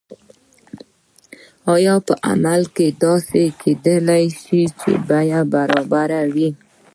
[1.75, 6.49] آیا په عمل کې داسې کیدای شي چې بیې برابرې وي؟